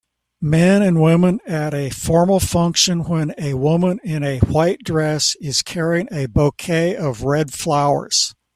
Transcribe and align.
Men 0.41 0.81
and 0.81 0.99
women 0.99 1.39
at 1.45 1.75
a 1.75 1.91
formal 1.91 2.39
function 2.39 3.03
when 3.03 3.35
a 3.37 3.53
woman 3.53 3.99
in 4.03 4.23
a 4.23 4.39
white 4.39 4.79
dress 4.83 5.35
is 5.39 5.61
carrying 5.61 6.07
a 6.11 6.25
bouquet 6.25 6.95
of 6.95 7.21
red 7.21 7.53
flowers 7.53 8.33